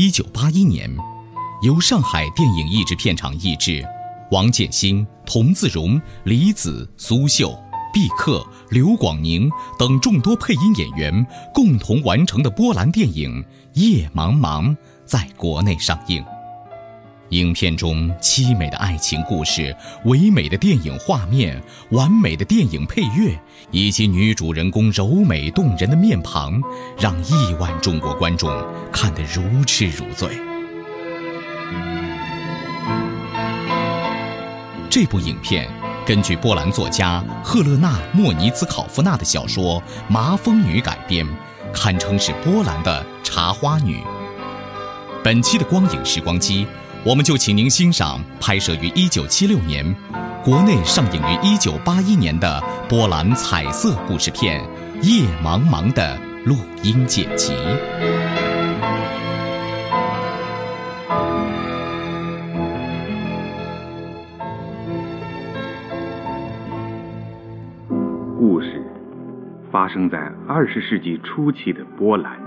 [0.00, 0.88] 一九八一年，
[1.60, 3.84] 由上海电影译制片厂译制，
[4.30, 7.60] 王建新、童自荣、李子、苏秀、
[7.92, 14.66] 毕克、刘广宁等众多配音演员共同完成的波兰电影《夜茫茫》
[15.04, 16.24] 在国内上映。
[17.30, 23.38] 影片中凄美的爱情故事、唯美的电影画面、完美的电影配乐，
[23.70, 26.58] 以及女主人公柔美动人的面庞，
[26.98, 28.50] 让亿万中国观众
[28.90, 30.30] 看得如痴如醉。
[34.88, 35.68] 这部影片
[36.06, 41.26] 根据波兰作家赫勒娜·莫尼兹考夫纳的小说《麻风女》改编，
[41.74, 44.02] 堪称是波兰的茶花女。
[45.22, 46.66] 本期的光影时光机。
[47.04, 49.96] 我们就请您欣赏拍摄于1976年、
[50.44, 54.60] 国内上映于1981年的波兰彩色故事片
[55.02, 57.54] 《夜茫茫》的录音剪辑。
[68.36, 68.82] 故事
[69.70, 72.38] 发生在20世纪初期的波兰，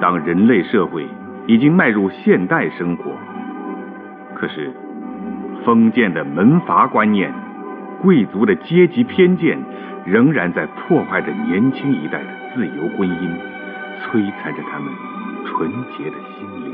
[0.00, 1.04] 当人类社会。
[1.46, 3.12] 已经迈入现代生活，
[4.34, 4.72] 可是
[5.64, 7.32] 封建的门阀观念、
[8.00, 9.58] 贵族的阶级偏见，
[10.06, 13.30] 仍然在破坏着年轻一代的自由婚姻，
[14.00, 14.90] 摧残着他们
[15.44, 16.72] 纯洁的心灵。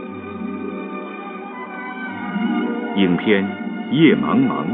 [2.97, 3.45] 影片
[3.91, 4.65] 《夜茫茫》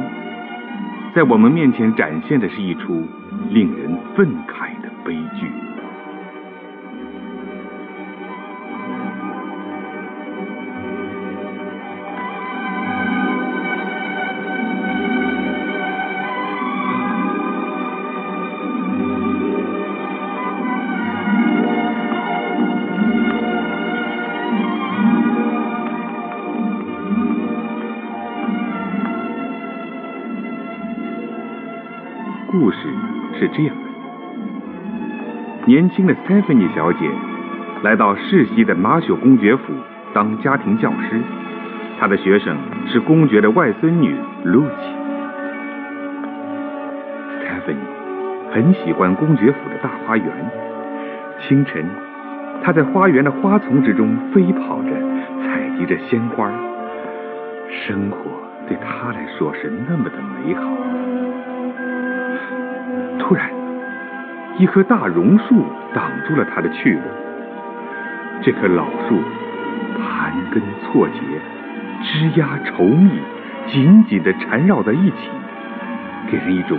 [1.14, 3.06] 在我们面前展现的是一出
[3.50, 5.50] 令人愤慨的悲剧。
[35.76, 37.00] 年轻的 Stephanie 小姐
[37.82, 39.74] 来到世袭的马修公爵府
[40.14, 41.20] 当家庭教师，
[42.00, 42.56] 她的学生
[42.86, 44.16] 是公爵的外孙女
[44.46, 44.70] Lucy。
[47.42, 50.26] Stephanie 很喜欢公爵府的大花园。
[51.46, 51.84] 清晨，
[52.62, 54.88] 她在花园的花丛之中飞跑着，
[55.42, 56.50] 采集着鲜花。
[57.68, 58.16] 生活
[58.66, 60.12] 对她来说是那么的
[60.42, 60.62] 美好。
[63.18, 63.50] 突然，
[64.58, 67.00] 一棵大榕树挡住了他的去路。
[68.42, 69.20] 这棵老树
[69.98, 71.20] 盘根错节，
[72.02, 73.10] 枝桠稠密，
[73.66, 75.16] 紧紧地缠绕在一起，
[76.30, 76.78] 给人一种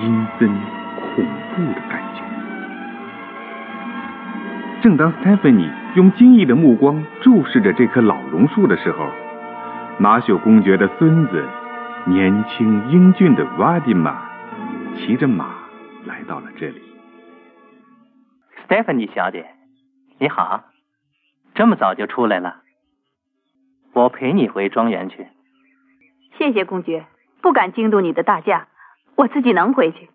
[0.00, 0.48] 阴森
[0.96, 1.24] 恐
[1.54, 2.22] 怖的感觉。
[4.82, 9.08] 正当 Stephanie 用惊异的目光注视着这棵老榕树的时候，
[9.98, 11.44] 马修公爵的孙子，
[12.04, 14.14] 年轻英俊的 Vadima。
[14.98, 15.44] 骑着马
[16.06, 16.82] 来到了这里。
[18.66, 19.50] Stephanie 小姐，
[20.18, 20.64] 你好，
[21.54, 22.62] 这么早就出来了，
[23.92, 25.26] 我陪你回庄园去。
[26.38, 27.06] 谢谢公爵，
[27.42, 28.68] 不敢惊动你的大驾，
[29.16, 30.08] 我自己能回去。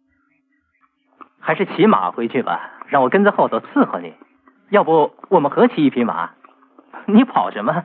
[1.39, 4.13] 还是骑马回去吧，让我跟在后头伺候你。
[4.69, 6.31] 要不我们合骑一匹马？
[7.07, 7.83] 你跑什么？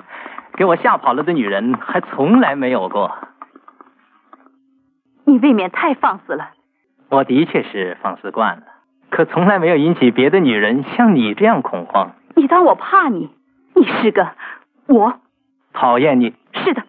[0.54, 3.16] 给我吓跑了的女人还从来没有过。
[5.24, 6.52] 你未免太放肆了。
[7.08, 8.62] 我的确是放肆惯了，
[9.10, 12.16] 可从来没有引起别的女人像你这样恐慌。
[12.34, 13.30] 你当我怕你？
[13.74, 14.32] 你是个
[14.86, 15.20] 我
[15.72, 16.34] 讨厌你。
[16.52, 16.82] 是的，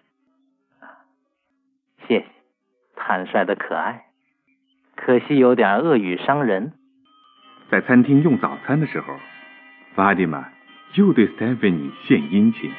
[2.06, 2.26] 谢谢，
[2.96, 4.06] 坦率的可爱，
[4.96, 6.72] 可惜有点恶语伤人。
[7.70, 9.14] 在餐厅用早餐的时候，
[9.96, 10.48] 瓦迪玛
[10.94, 12.72] 又对 Stephanie 献殷勤，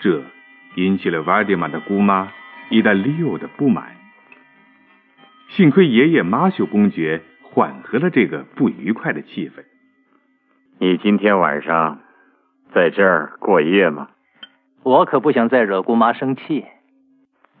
[0.00, 0.22] 这
[0.76, 2.32] 引起了瓦尔迪玛的姑妈
[2.70, 3.94] 伊达利欧的不满。
[5.56, 9.62] 幸亏爷爷马修公爵缓和了这个不愉快的气氛。
[10.80, 12.00] 你今天晚上
[12.72, 14.08] 在这儿过夜吗？
[14.82, 16.64] 我可不想再惹姑妈生气，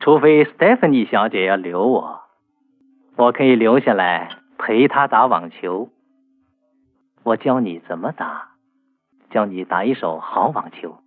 [0.00, 2.22] 除非 Stephanie 小姐要留我，
[3.14, 5.90] 我可以留下来陪她打网球。
[7.22, 8.48] 我教你怎么打，
[9.30, 10.98] 教你打一手好网球。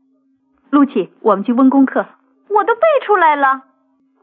[0.70, 2.06] 露琪，我们去温功课。
[2.48, 3.66] 我都背出来了。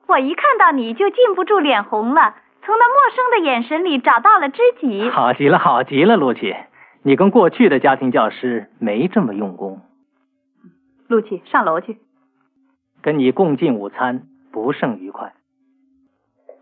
[0.07, 5.11] 我一看到你就禁不住脸红了，从那陌生的眼神里找到了知己。
[5.11, 6.55] 好极了，好极了，露琪，
[7.03, 9.83] 你跟过去的家庭教师没这么用功。
[11.09, 11.99] 露琪，上楼去。
[13.03, 15.35] 跟你共进午餐，不胜愉快。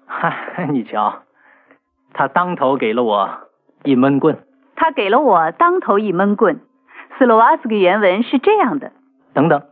[0.07, 0.35] 哈，
[0.71, 1.23] 你瞧，
[2.13, 3.31] 他当头给了我
[3.85, 4.39] 一闷棍。
[4.75, 6.61] 他给了我当头一闷棍。
[7.17, 8.91] 斯洛瓦斯克原文是这样的。
[9.35, 9.63] 等等，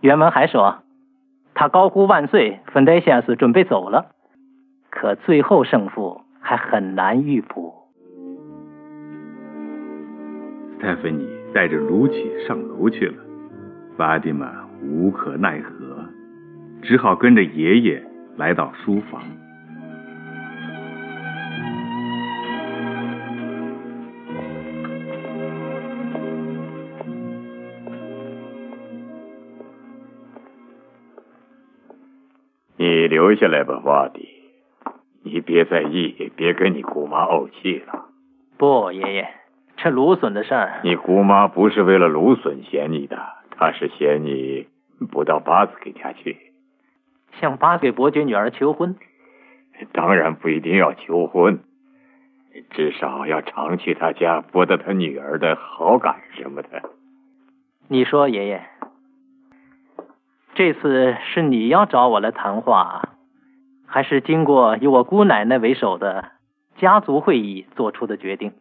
[0.00, 0.78] 原文还说，
[1.52, 4.12] 他高呼万岁，芬戴先斯准备走了。
[5.00, 7.72] 可最后胜负还很难预卜。
[10.72, 13.14] 斯泰芬妮带着卢奇上楼去了。
[13.96, 16.04] 巴蒂玛无可奈何，
[16.82, 18.04] 只好跟着爷爷
[18.36, 19.22] 来到书房。
[32.76, 34.39] 你留下来吧，瓦迪。
[35.32, 38.06] 你别在意，别跟你姑妈怄气了。
[38.58, 39.28] 不，爷爷，
[39.76, 43.16] 这芦笋的事儿，你姑妈不是为了芦笋嫌你的，
[43.56, 44.66] 她是嫌你
[45.10, 46.36] 不到巴子给家去，
[47.40, 48.96] 向巴给伯爵女儿求婚。
[49.92, 51.60] 当然不一定要求婚，
[52.70, 56.82] 至少要常去他家博得他女儿的好感什么的。
[57.88, 58.60] 你说，爷爷，
[60.54, 63.08] 这次是你要找我来谈话，
[63.92, 66.30] 还是经过以我姑奶奶为首的
[66.76, 68.52] 家族会议做出的决定？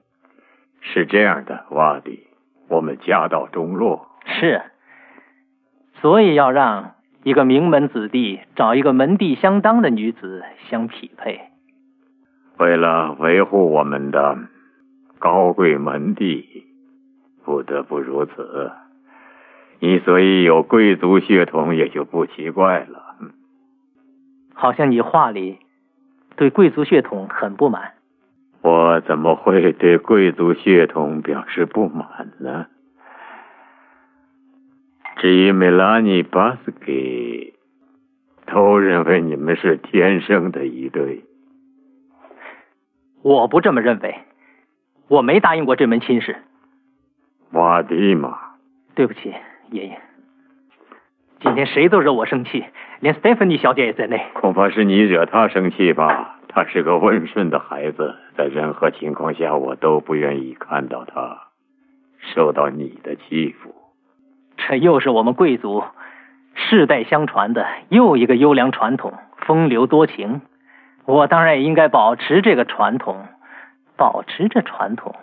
[0.81, 2.28] 是这样的，瓦迪，
[2.68, 4.64] 我们家道中落，是，
[6.02, 11.42] 所以要让一个名门子弟找一个门第相当的女子相匹配。
[12.58, 14.36] 为了维护我们的
[15.20, 16.66] 高贵门第，
[17.46, 18.72] 不得不如此。
[19.80, 23.16] 你所以有贵族血统也就不奇怪了。
[24.60, 25.60] 好像你话里
[26.36, 27.94] 对贵族血统很不满。
[28.62, 32.66] 我怎么会对贵族血统表示不满呢？
[35.16, 37.54] 至于梅拉尼·巴斯给，
[38.48, 41.24] 都认为你们是天生的一对。
[43.22, 44.20] 我不这么认为，
[45.08, 46.36] 我没答应过这门亲事。
[47.52, 48.38] 瓦蒂玛，
[48.94, 49.34] 对不起。
[49.72, 50.02] 爷爷，
[51.40, 52.66] 今天谁都惹我生气，
[53.00, 54.22] 连 Stephanie 小姐也在内。
[54.34, 56.36] 恐怕是你惹她生气吧？
[56.48, 61.38] 她是个温顺的孩子，在任何情况下，我都不愿意看到她
[62.34, 63.74] 受到你的欺负。
[64.57, 65.84] 这又是我们贵族
[66.54, 69.13] 世代相传的又一个优良传统——
[69.48, 70.42] 风流多情。
[71.06, 73.25] 我当然也应该保持这个传统，
[73.95, 75.16] 保持着传统。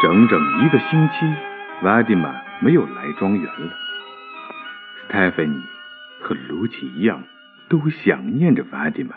[0.00, 1.34] 整整一个星期，
[1.82, 3.70] 瓦迪玛没有来庄园了。
[4.94, 5.62] 斯泰芬妮
[6.20, 7.20] 和卢奇一样，
[7.68, 9.16] 都想念着瓦迪玛。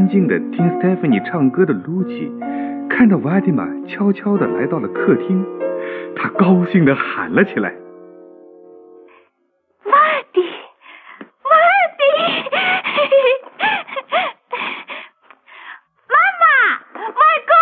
[0.00, 2.32] 安静的听 Stephanie 唱歌的 Lucy，
[2.88, 5.44] 看到瓦迪玛悄悄的来到了客厅，
[6.16, 7.68] 他高兴的喊了起来
[9.84, 9.92] ：“瓦
[10.32, 10.40] 迪，
[11.42, 11.50] 瓦
[11.98, 12.02] 迪！
[16.08, 16.48] 妈妈，
[16.96, 17.12] 外
[17.44, 17.52] 公，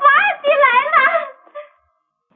[0.00, 0.08] 瓦
[0.42, 0.98] 迪来了！”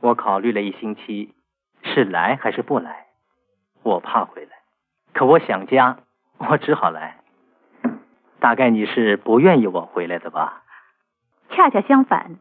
[0.03, 1.35] 我考虑了一星期，
[1.83, 3.07] 是来还是不来？
[3.83, 4.51] 我怕回来，
[5.13, 5.99] 可我想家，
[6.39, 7.22] 我只好来。
[8.43, 10.65] 大概你是不愿意我回来的吧？
[11.51, 12.39] 恰恰相反，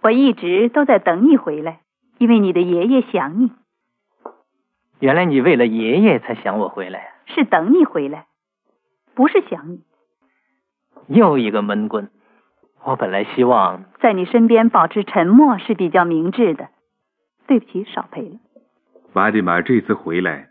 [0.00, 1.78] 我一直都在等你回来，
[2.18, 3.52] 因为你的爷爷想你。
[4.98, 7.14] 原来你为了爷爷才想我回来？
[7.26, 8.26] 是等你回来，
[9.14, 9.84] 不是想你。
[11.06, 12.10] 又一个闷棍！
[12.82, 16.68] 我本来希望在你身边保持沉默是比较明智的。
[17.46, 18.40] 对不起，少陪了。
[19.12, 20.48] 瓦迪玛这次回来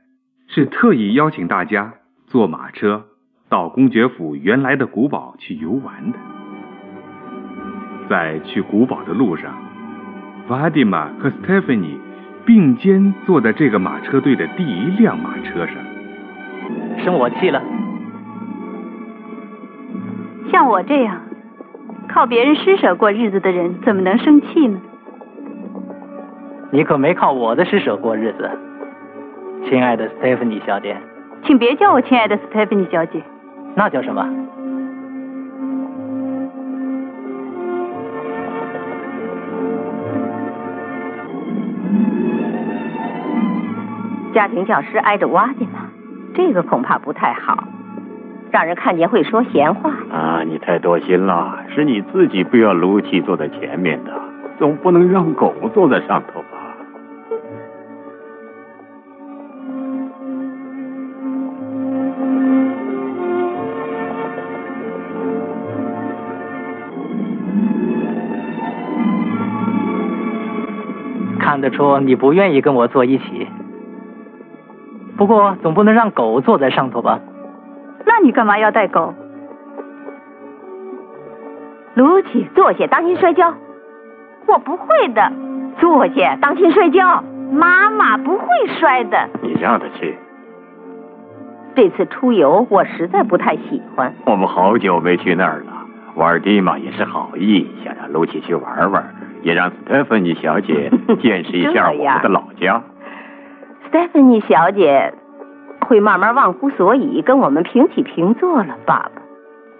[0.47, 1.95] 是特意邀请大家
[2.27, 3.07] 坐马车。
[3.51, 6.17] 到公爵府原来的古堡去游玩的，
[8.09, 9.51] 在去古堡的路上，
[10.47, 11.99] 瓦迪玛和斯蒂芬妮
[12.45, 15.75] 并肩坐在这个马车队的第一辆马车上。
[17.03, 17.61] 生我气了？
[20.49, 21.19] 像我这样
[22.07, 24.79] 靠别人施舍过日子的人，怎么能生气呢？
[26.71, 28.49] 你可没靠我的施舍过日子，
[29.67, 30.95] 亲爱的斯蒂芬妮小姐。
[31.43, 33.21] 请别叫我亲爱的斯蒂芬妮小姐。
[33.75, 34.25] 那叫什么？
[44.33, 45.89] 家庭教师挨着挖的吗？
[46.33, 47.65] 这个恐怕不太好，
[48.49, 49.91] 让人看见会说闲话。
[50.09, 54.11] 啊，你太多心了，是你自己不要卢奇坐在前面的，
[54.57, 56.60] 总不能让狗坐在上头吧？
[71.81, 73.47] 看得出你不愿意跟我坐一起，
[75.17, 77.19] 不过总不能让狗坐在上头吧？
[78.05, 79.13] 那你干嘛要带狗？
[81.93, 83.53] 卢奇，坐下，当心摔跤。
[84.47, 85.31] 我不会的。
[85.79, 87.23] 坐下，当心摔跤。
[87.51, 88.45] 妈妈不会
[88.79, 89.29] 摔的。
[89.41, 90.17] 你让他去。
[91.75, 94.13] 这次出游我实在不太喜欢。
[94.25, 95.85] 我们好久没去那儿了。
[96.15, 99.03] 瓦尔蒂玛也是好意，想让卢奇去玩玩。
[99.41, 102.81] 也让斯蒂芬妮小姐 见识一下我们的老家。
[103.83, 105.13] 斯蒂芬妮小姐
[105.87, 109.11] 会慢慢忘乎所以，跟我们平起平坐了，爸爸。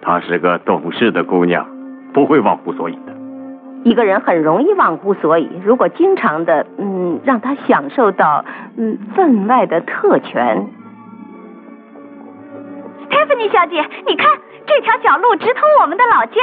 [0.02, 1.66] 她是个懂事的姑娘，
[2.12, 3.12] 不会忘乎所以的。
[3.84, 8.44] 一个人很容易忘乎所以，如果经常的嗯让他享受到
[8.76, 10.66] 嗯分外的特权。
[13.00, 14.26] 斯蒂芬妮小姐，你看
[14.66, 16.34] 这条小路直通我们的老家。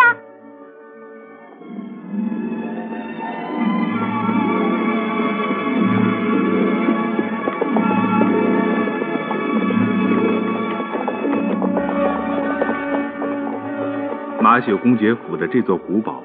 [14.59, 16.21] 马雪公爵府的这座古堡，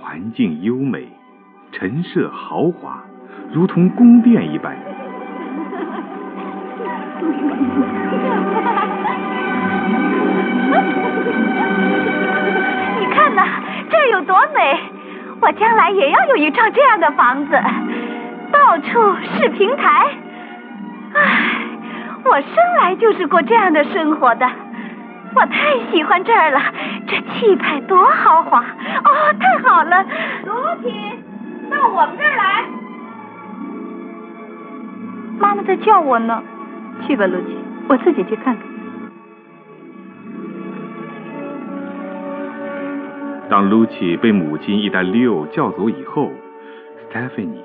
[0.00, 1.06] 环境优美，
[1.70, 3.00] 陈设豪华，
[3.52, 4.74] 如同宫殿一般。
[12.98, 13.44] 你看呐，
[13.88, 14.80] 这有多美！
[15.40, 17.52] 我将来也要有一幢这样的房子，
[18.50, 20.08] 到处是平台。
[21.14, 21.22] 唉，
[22.24, 22.50] 我生
[22.80, 24.44] 来就是过这样的生活的。
[25.34, 26.60] 我太喜欢这儿了，
[27.06, 28.60] 这气派多豪华！
[28.60, 30.04] 哦，太好了，
[30.44, 30.92] 卢奇，
[31.70, 32.64] 到我们这儿来。
[35.38, 36.42] 妈妈在叫我呢，
[37.06, 37.56] 去吧，卢奇，
[37.88, 38.62] 我自己去看看。
[43.48, 46.30] 当卢奇被母亲意大利奥叫走以后
[47.10, 47.62] ，，Stephanie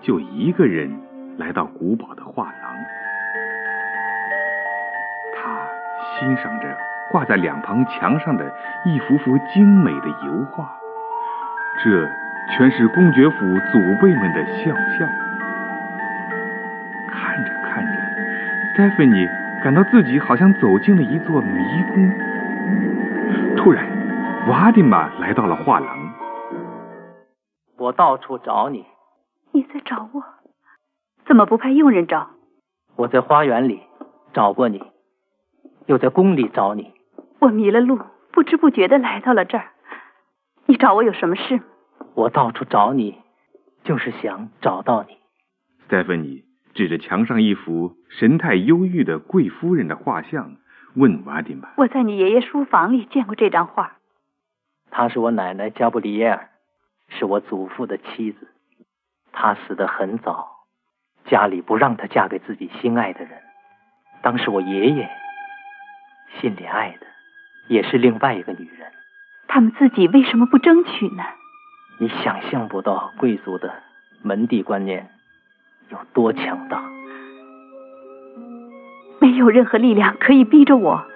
[0.00, 1.00] 就一个人
[1.38, 2.54] 来到古堡的画廊，
[5.36, 5.50] 他
[6.18, 6.76] 欣赏着。
[7.10, 8.44] 挂在两旁墙上的
[8.84, 10.68] 一幅幅精美的油画，
[11.82, 12.08] 这
[12.56, 13.38] 全是公爵府
[13.72, 15.08] 祖辈们的肖像。
[17.08, 17.92] 看着看着，
[18.74, 19.28] 斯蒂芬妮
[19.62, 22.10] 感到自己好像走进了一座迷宫。
[23.56, 23.86] 突然，
[24.48, 25.88] 瓦迪玛来到了画廊。
[27.78, 28.86] 我到处找你。
[29.52, 30.22] 你在找我？
[31.26, 32.30] 怎么不派佣人找？
[32.96, 33.82] 我在花园里
[34.32, 34.82] 找过你，
[35.86, 36.92] 又在宫里找你。
[37.40, 38.00] 我迷了路，
[38.32, 39.70] 不知不觉的来到了这儿。
[40.66, 41.60] 你找我有什么事？
[42.14, 43.18] 我到处找你，
[43.82, 45.18] 就是想找到你。
[45.80, 50.56] 斯蒂芬妮指着墙上一幅神态忧郁的贵夫人的画像，
[50.94, 53.98] 问瓦迪玛：“我在你爷爷书房里见过这张画。
[54.90, 56.48] 她是我奶奶加布里耶尔，
[57.08, 58.48] 是我祖父的妻子。
[59.32, 60.48] 她死得很早，
[61.26, 63.42] 家里不让她嫁给自己心爱的人。
[64.22, 65.10] 当时我爷爷
[66.40, 67.06] 心里爱的
[67.68, 68.90] 也是另外一个女人。
[69.46, 71.22] 他们自己为什么不争取呢？
[71.98, 73.72] 你想象不到贵族的
[74.22, 75.10] 门第观念
[75.90, 76.82] 有多强大。”
[79.20, 81.06] 没有任何力量可以逼着我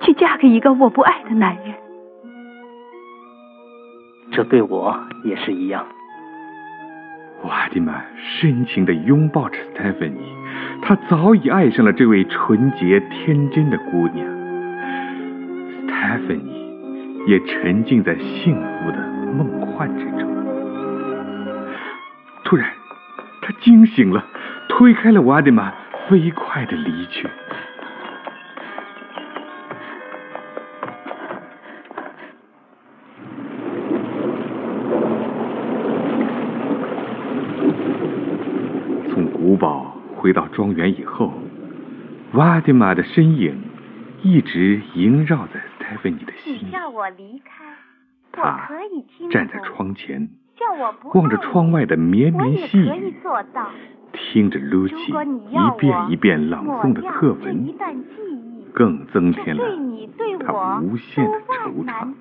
[0.00, 1.74] 去嫁给一个我不爱的男人。
[4.30, 5.86] 这对我也是一样。
[7.44, 10.20] 瓦迪玛深情的拥抱着斯泰芬妮，
[10.80, 14.26] 他早已爱上了这位纯洁天真的姑娘。
[15.68, 16.74] 斯泰芬妮
[17.26, 18.98] 也沉浸在幸福的
[19.32, 20.28] 梦幻之中。
[22.44, 22.68] 突然，
[23.40, 24.24] 他惊醒了，
[24.68, 25.72] 推开了瓦迪玛。
[26.08, 27.28] 飞快的离去。
[40.32, 41.30] 回到庄园以后，
[42.32, 43.64] 瓦迪玛的身影
[44.22, 46.70] 一直萦绕在斯泰芬妮的心里。
[46.72, 47.66] 叫我离开，
[48.32, 48.66] 他
[49.30, 53.14] 站在窗前，叫我不望着窗外的绵绵细雨。
[54.14, 57.74] 听着露西一遍一遍朗诵的课文，
[58.72, 59.62] 更增添了
[60.40, 62.14] 他无限的惆怅。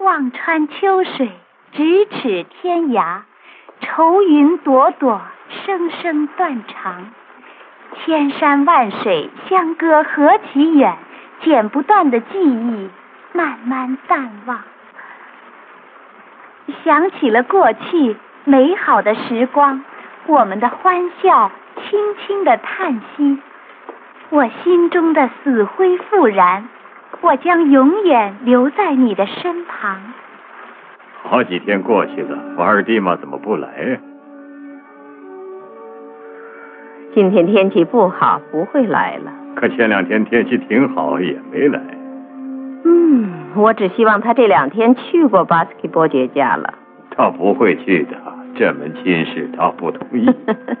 [0.00, 1.30] 望穿秋水，
[1.72, 3.20] 咫尺天涯，
[3.80, 5.22] 愁云朵朵，
[5.64, 7.06] 声声断肠。
[8.04, 10.96] 千山万水相隔何其远，
[11.42, 12.90] 剪不断的记忆
[13.32, 14.60] 慢慢淡忘。
[16.84, 19.84] 想起了过去美好的时光。
[20.26, 23.38] 我们的欢笑，轻轻的叹息，
[24.30, 26.68] 我心中的死灰复燃，
[27.20, 30.00] 我将永远留在你的身旁。
[31.24, 33.98] 好几天过去了，我二弟嘛怎么不来呀？
[37.14, 39.30] 今天天气不好，不会来了。
[39.54, 41.78] 可前两天天气挺好，也没来。
[42.84, 46.72] 嗯，我只希望他这两天去过巴斯克伯爵家了。
[47.14, 48.16] 他不会去的。
[48.54, 50.26] 这门亲事他不同意，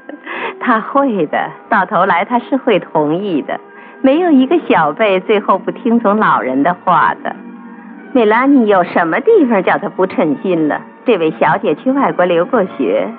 [0.60, 3.58] 他会的，到头来他是会同意的。
[4.02, 7.34] 没有一个小辈最后不听从老人的话的。
[8.12, 10.82] 美拉尼有什么地方叫他不称心了？
[11.06, 13.10] 这位小姐去外国留过学，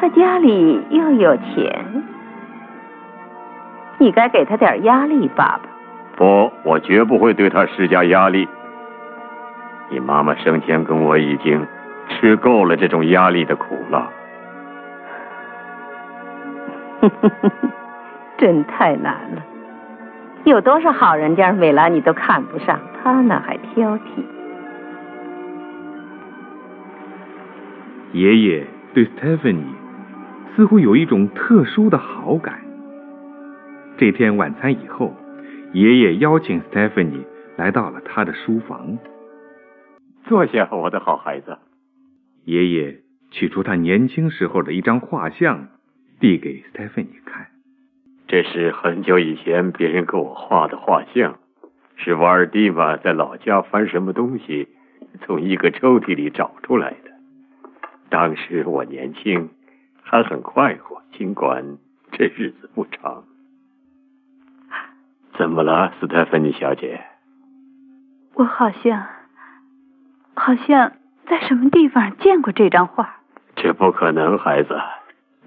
[0.00, 2.02] 她家里又有钱，
[3.98, 5.68] 你该给他点压力，爸爸。
[6.16, 8.48] 不，我绝不会对他施加压力。
[9.90, 11.66] 你妈妈生前跟我已经。
[12.12, 14.10] 吃够了这种压力的苦了，
[18.36, 19.42] 真太难了。
[20.42, 24.00] 有多少好人家美兰你都看不上，他呢还挑剔。
[28.10, 29.62] 爷爷对 Stephanie
[30.56, 32.60] 似乎有一种特殊的好感。
[33.96, 35.14] 这天晚餐以后，
[35.72, 37.24] 爷爷邀请 Stephanie
[37.56, 38.98] 来到了他的书房。
[40.24, 41.58] 坐下，我的好孩子。
[42.44, 45.68] 爷爷取出他年轻时候的一张画像，
[46.18, 47.46] 递给斯泰芬妮看。
[48.26, 51.38] 这是很久以前别人给我画的画像，
[51.96, 54.68] 是瓦尔蒂玛在老家翻什么东西，
[55.22, 57.10] 从一个抽屉里找出来的。
[58.08, 59.50] 当时我年轻，
[60.10, 61.78] 还很快活，尽管
[62.10, 63.22] 这日子不长。
[65.38, 67.00] 怎么了，斯泰芬妮小姐？
[68.34, 69.06] 我好像，
[70.34, 70.92] 好像。
[71.28, 73.20] 在什么地方见过这张画？
[73.54, 74.76] 这不可能，孩子。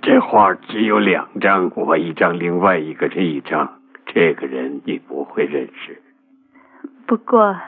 [0.02, 3.82] 这画只有两张，我一张，另外一个这一张。
[4.06, 6.02] 这个人你不会认识。
[7.06, 7.60] 不过，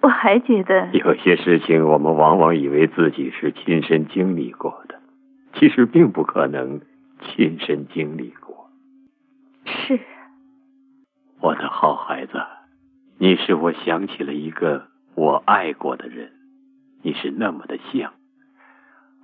[0.00, 4.98] 我还觉得有些事情，我们往往以为自己是亲身经历过的，
[5.54, 6.80] 其实并不可能
[7.20, 8.70] 亲身经历过。
[9.64, 10.00] 是，
[11.40, 12.32] 我的好孩子，
[13.18, 16.32] 你使我想起了一个我爱过的人。
[17.02, 18.12] 你是那么的像，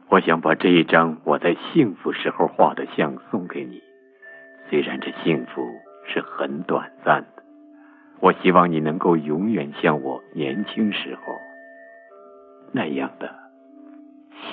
[0.08, 3.82] 我想把这一张我在幸福时候画的像送给你。
[4.68, 5.62] 虽然这幸福
[6.06, 7.42] 是很短暂的，
[8.20, 11.22] 我希望你能够永远像我年轻时候
[12.72, 13.34] 那样的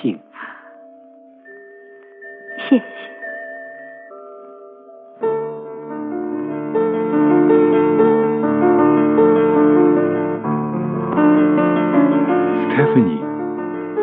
[0.00, 0.22] 幸福。
[2.68, 2.84] 谢谢。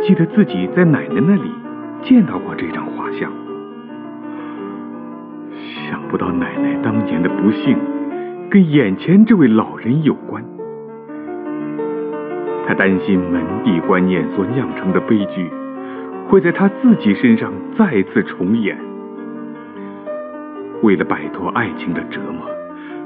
[0.05, 1.49] 记得自己在奶奶那里
[2.03, 3.31] 见到过这张画像，
[5.89, 7.77] 想不到奶奶当年的不幸，
[8.51, 10.43] 跟眼前这位老人有关。
[12.67, 15.49] 他担心门第观念所酿成的悲剧，
[16.33, 18.75] 会在他自己身上再次重演。
[20.81, 22.43] 为了摆脱爱情的折磨，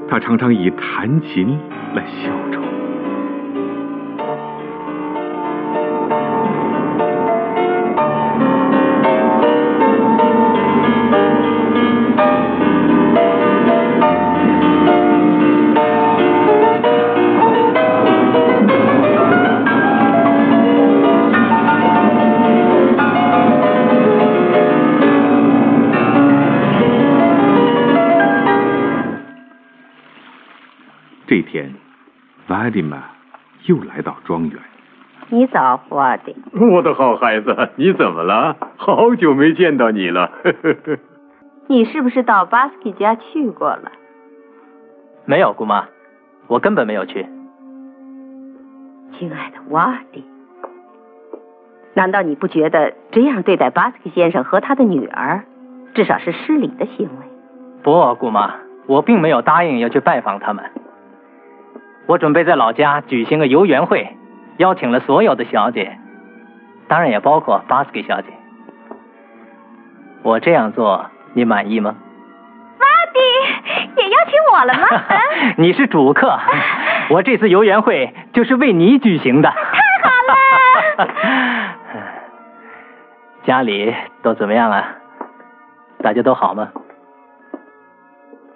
[0.08, 1.58] 他常常以弹琴
[1.94, 2.62] 来消愁。
[35.78, 36.36] 你早，瓦迪。
[36.52, 38.56] 我的好孩子，你怎么了？
[38.76, 40.30] 好久没见到你了。
[41.68, 43.92] 你是不是到巴斯基家去过了？
[45.24, 45.86] 没有，姑妈，
[46.46, 47.26] 我根本没有去。
[49.18, 50.24] 亲爱的瓦迪，
[51.94, 55.44] 难道你不觉得这样对待巴斯克先生和他的女儿，
[55.94, 57.26] 至少是失礼的行为？
[57.82, 58.54] 不，姑妈，
[58.86, 60.64] 我并没有答应要去拜访他们。
[62.06, 64.16] 我准备在老家举行个游园会，
[64.58, 65.98] 邀请了所有的小姐，
[66.88, 68.28] 当然也包括巴斯克小姐。
[70.22, 71.94] 我这样做，你满意吗？
[72.78, 73.20] 巴迪
[74.02, 74.88] 也邀请我了吗？
[75.58, 76.38] 你是主客，
[77.10, 79.48] 我这次游园会就是为你举行的。
[79.48, 81.78] 太好了！
[83.44, 84.96] 家里都怎么样啊？
[86.02, 86.68] 大家都好吗？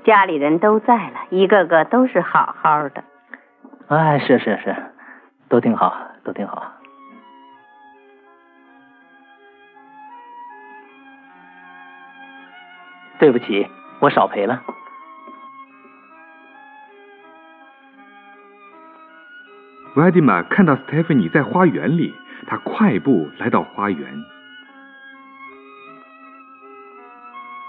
[0.04, 3.04] 家里人都在了，一个个都是好好的。
[3.88, 4.74] 哎，是是是，
[5.52, 6.72] 都挺好，都挺好。
[13.18, 13.68] 对不起，
[14.00, 14.62] 我少赔了。
[19.96, 22.14] 瓦迪玛看到斯蒂芬妮在花园里，
[22.46, 24.24] 他快步来到花园。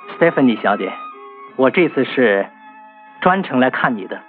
[0.07, 0.93] 斯蒂芬妮小姐，
[1.57, 2.49] 我这次是
[3.19, 4.23] 专程来看你的。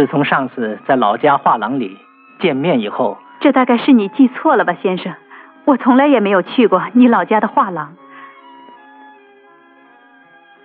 [0.00, 1.98] 自从上次在老家画廊里
[2.38, 5.12] 见面以后，这大概是你记错了吧，先生？
[5.66, 7.94] 我从来也没有去过你老家的画廊。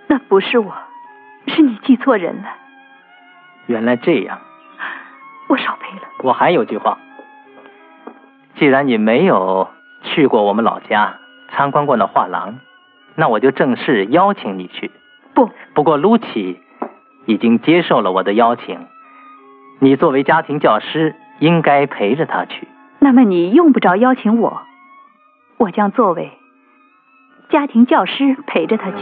[0.06, 0.72] 那不是我，
[1.48, 2.48] 是你记错人了。
[3.66, 4.38] 原来这样，
[5.50, 6.08] 我少赔了。
[6.22, 6.96] 我还有句话，
[8.54, 9.68] 既然你没有
[10.02, 11.18] 去过我们老家
[11.50, 12.58] 参观过那画廊，
[13.14, 14.90] 那我就正式邀请你去。
[15.34, 16.56] 不，不过 Lucy
[17.26, 18.86] 已经接受了我的邀请。
[19.78, 22.66] 你作为家庭教师，应该陪着他去。
[22.98, 24.62] 那么你用不着邀请我，
[25.58, 26.32] 我将作为
[27.50, 28.96] 家庭教师陪着他去。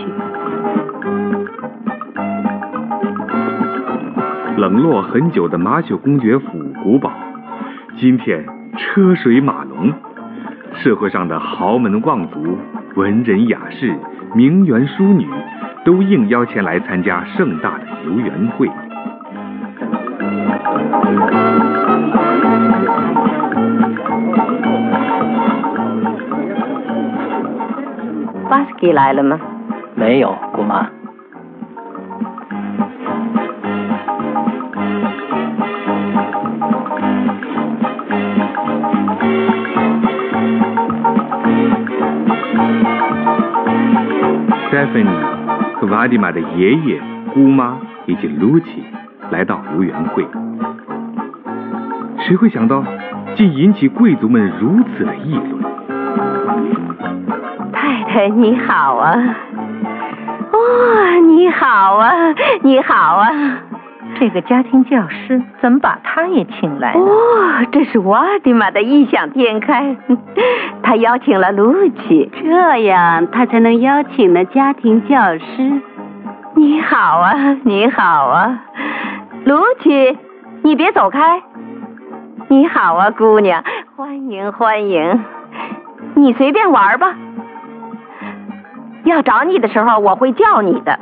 [4.57, 7.13] 冷落很久的马修公爵府古堡，
[7.97, 8.45] 今天
[8.77, 9.93] 车水马龙，
[10.83, 12.59] 社会上的豪门望族、
[12.97, 13.97] 文人雅士、
[14.35, 15.29] 名媛淑女，
[15.85, 18.69] 都应邀前来参加盛大的游园会。
[28.49, 29.39] 巴斯基来了吗？
[29.97, 30.87] 没有，姑妈。
[44.71, 45.07] Stephanie
[45.77, 47.01] 和瓦迪玛的爷爷、
[47.33, 48.83] 姑妈以及 Lucy
[49.31, 50.27] 来到游园会。
[52.27, 52.83] 谁会想到，
[53.37, 55.63] 竟引起贵族们如此的议论？
[57.71, 59.15] 太太你好啊！
[60.53, 62.11] 哇，你好啊，
[62.63, 63.31] 你好啊！
[64.19, 67.01] 这个家庭教师怎么把他也请来了？
[67.01, 69.95] 哦，这是我的妈的异想天开，
[70.83, 75.83] 他邀请了露琪，这样他才能邀请了家庭教师。
[76.55, 77.35] 你好啊，
[77.65, 78.61] 你好啊，
[79.45, 80.17] 露琪，
[80.63, 81.43] 你别走开。
[82.49, 83.65] 你好啊，姑娘，
[83.97, 85.25] 欢迎欢迎，
[86.15, 87.15] 你随便玩吧。
[89.05, 90.99] 要找你的时候，我会叫你的。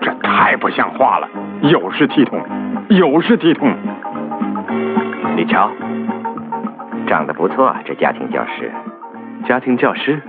[0.00, 1.28] 这太不像话了，
[1.62, 2.40] 有失体统，
[2.88, 3.74] 有失体统。
[5.36, 5.68] 你瞧，
[7.08, 8.70] 长得不错，这家庭教师。
[9.46, 10.22] 家庭教师，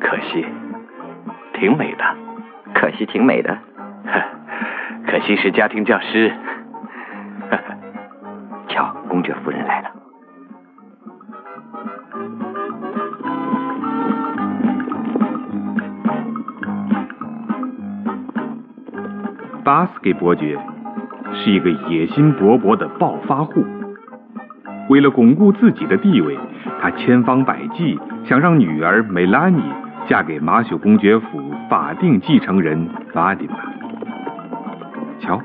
[0.00, 0.44] 可惜
[1.54, 2.04] 挺美的，
[2.74, 3.56] 可惜挺美的，
[5.06, 6.32] 可惜是家庭教师。
[8.68, 9.90] 瞧，公爵夫人来了。
[19.64, 20.58] 巴斯给伯爵
[21.32, 23.64] 是一个野心勃勃的暴发户。
[24.88, 26.38] 为了巩固自己的地位，
[26.80, 29.62] 他千方百计想让女儿梅拉尼
[30.06, 31.40] 嫁给马修公爵府
[31.70, 33.54] 法定继承人瓦迪玛。
[35.20, 35.40] 瞧，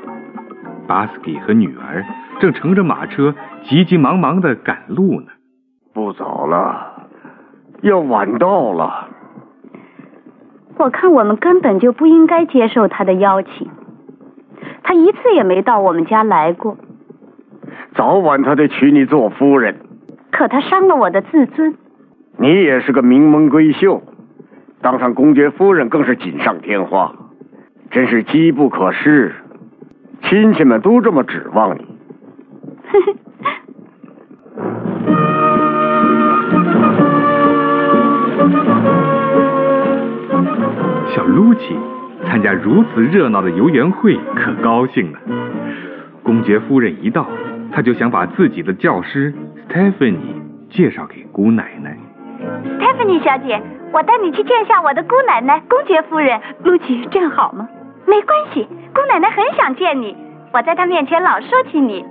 [0.88, 2.04] 巴斯基和女儿
[2.40, 5.28] 正乘着马车急急忙忙的赶路呢。
[5.94, 7.08] 不早了，
[7.82, 9.10] 要晚到了。
[10.78, 13.70] 我看我们根本就不应该接受他的邀请。
[14.84, 16.78] 他一次也没到我们家来过。
[17.98, 19.76] 早晚他得娶你做夫人。
[20.32, 21.74] 可他伤了我的自尊。
[22.38, 24.04] 你也是个名门闺秀，
[24.84, 27.16] 当上公爵夫人更是锦上添花，
[27.90, 29.34] 真是机不可失。
[30.22, 31.88] 亲戚们都这么指望你。
[41.16, 41.76] 小露琪
[42.26, 45.18] 参加如此热闹的游园会，可高兴了。
[46.22, 47.28] 公爵夫人一到，
[47.72, 49.34] 他就想把自己的教师
[49.70, 50.18] Stephanie
[50.70, 51.98] 介绍给姑奶奶。
[52.80, 56.40] Stephanie 小姐，我带你去见一下我的姑奶奶，公爵夫人。
[56.64, 57.68] 露琪，这样好吗？
[58.06, 60.16] 没关系，姑奶奶很想见你，
[60.54, 62.02] 我在她面前老说起你。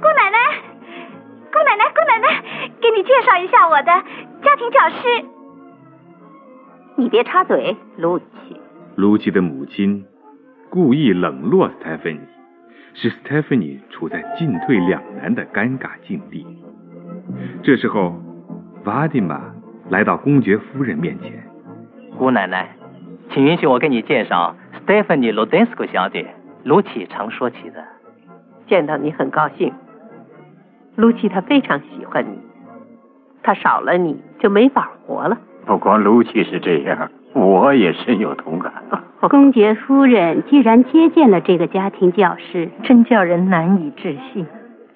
[0.00, 0.38] 姑奶奶，
[1.52, 2.42] 姑奶奶，姑奶奶，
[2.80, 3.92] 给你介绍一下我的
[4.42, 5.24] 家庭教师。
[6.96, 8.24] 你别插嘴，露琪。
[8.96, 10.04] 露琪的母亲
[10.68, 12.20] 故意冷落 Stephanie，
[13.00, 16.44] 使 Stephanie 处在进退两难的尴尬境地。
[17.62, 18.20] 这时候，
[18.84, 19.54] 瓦迪玛
[19.88, 21.32] 来到公爵夫人面前。
[22.18, 22.70] 姑奶奶，
[23.30, 26.34] 请允许我给你介绍 Stephanie Lodesco 小姐，
[26.64, 27.84] 卢琪常说起的。
[28.66, 29.72] 见到你很高兴，
[30.96, 32.40] 卢琪她非常喜欢你，
[33.44, 35.38] 她少了你就没法活了。
[35.66, 38.72] 不光卢琪是这样，我也深有同感。
[39.28, 44.46] 公爵夫人居然接见了这个家庭教师，真叫人难以置信。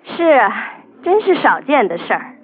[0.05, 0.53] 是啊，
[1.03, 2.35] 真是少见的事儿。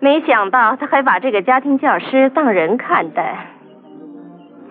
[0.00, 3.46] 没想到他还把这个家庭教师当人看待。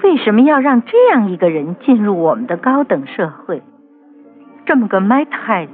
[0.03, 3.61] 为什么要让这样一个人进入我们的高等社会？
[4.65, 5.67] 这么个 m a t h e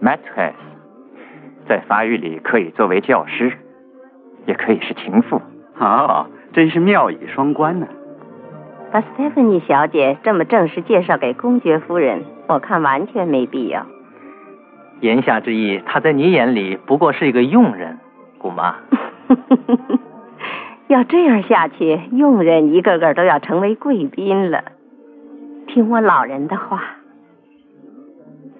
[0.00, 0.52] m a t h e
[1.68, 3.52] 在法语里可以作为教师，
[4.46, 5.40] 也可以是情妇。
[5.78, 7.86] 哦，真是妙语双关呢。
[8.92, 13.86] 把 Stephanie 小姐这么正式介绍给公爵夫人，我看完全没必要。
[15.00, 17.98] 言下之意，她在你眼里不过是一个佣人，
[18.38, 18.74] 姑妈。
[20.88, 24.64] 要这样下去，佣人一个个都要成为贵宾了。
[25.68, 26.82] 听我老人的话，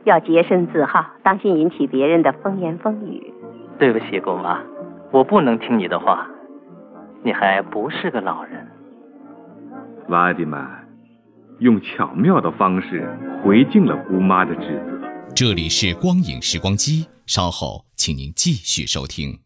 [0.05, 3.35] 要洁身自好，当心引起别人的风言风语。
[3.81, 4.61] 对不起，姑妈，
[5.11, 6.29] 我不能听你的话。
[7.24, 8.66] 你还不是个老人。
[10.09, 10.88] 瓦迪曼
[11.59, 13.06] 用巧妙的方式
[13.42, 15.09] 回敬了姑妈的指责。
[15.35, 19.38] 这里是光影时光机，稍后请您继续收听。